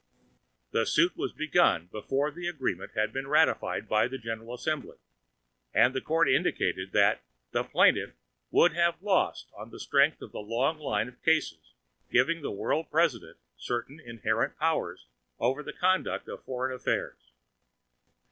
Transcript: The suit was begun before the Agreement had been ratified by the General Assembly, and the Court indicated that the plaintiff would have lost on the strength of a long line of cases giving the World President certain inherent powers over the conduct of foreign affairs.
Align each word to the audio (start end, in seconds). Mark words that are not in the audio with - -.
The 0.71 0.87
suit 0.87 1.15
was 1.15 1.31
begun 1.31 1.85
before 1.91 2.31
the 2.31 2.47
Agreement 2.47 2.93
had 2.95 3.13
been 3.13 3.27
ratified 3.27 3.87
by 3.87 4.07
the 4.07 4.17
General 4.17 4.55
Assembly, 4.55 4.97
and 5.75 5.93
the 5.93 6.01
Court 6.01 6.27
indicated 6.27 6.91
that 6.93 7.21
the 7.51 7.63
plaintiff 7.63 8.13
would 8.49 8.73
have 8.73 8.99
lost 8.99 9.51
on 9.55 9.69
the 9.69 9.79
strength 9.79 10.19
of 10.23 10.33
a 10.33 10.39
long 10.39 10.79
line 10.79 11.07
of 11.07 11.21
cases 11.21 11.75
giving 12.09 12.41
the 12.41 12.49
World 12.49 12.89
President 12.89 13.37
certain 13.57 13.99
inherent 13.99 14.57
powers 14.57 15.05
over 15.37 15.61
the 15.61 15.71
conduct 15.71 16.27
of 16.27 16.43
foreign 16.45 16.73
affairs. 16.75 17.31